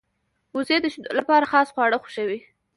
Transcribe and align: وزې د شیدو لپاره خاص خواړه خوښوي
وزې 0.55 0.77
د 0.81 0.85
شیدو 0.93 1.11
لپاره 1.19 1.49
خاص 1.51 1.67
خواړه 1.73 1.97
خوښوي 2.03 2.39